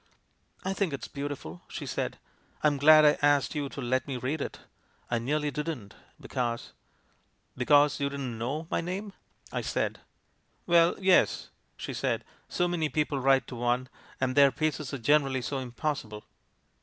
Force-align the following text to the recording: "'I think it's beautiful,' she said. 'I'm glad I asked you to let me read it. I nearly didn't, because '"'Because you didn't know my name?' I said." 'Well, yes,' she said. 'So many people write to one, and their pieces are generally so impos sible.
"'I 0.65 0.73
think 0.73 0.93
it's 0.93 1.07
beautiful,' 1.07 1.61
she 1.67 1.85
said. 1.85 2.17
'I'm 2.63 2.77
glad 2.77 3.05
I 3.05 3.19
asked 3.21 3.53
you 3.53 3.69
to 3.69 3.81
let 3.81 4.07
me 4.07 4.17
read 4.17 4.41
it. 4.41 4.61
I 5.11 5.19
nearly 5.19 5.51
didn't, 5.51 5.93
because 6.19 6.73
'"'Because 7.55 7.99
you 7.99 8.09
didn't 8.09 8.39
know 8.39 8.65
my 8.71 8.81
name?' 8.81 9.13
I 9.51 9.61
said." 9.61 9.99
'Well, 10.65 10.95
yes,' 10.97 11.51
she 11.77 11.93
said. 11.93 12.25
'So 12.49 12.67
many 12.67 12.89
people 12.89 13.19
write 13.19 13.45
to 13.45 13.55
one, 13.55 13.89
and 14.19 14.33
their 14.35 14.51
pieces 14.51 14.91
are 14.91 14.97
generally 14.97 15.43
so 15.43 15.63
impos 15.63 16.03
sible. 16.03 16.23